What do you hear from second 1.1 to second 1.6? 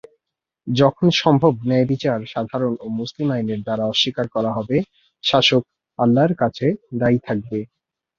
সম্ভব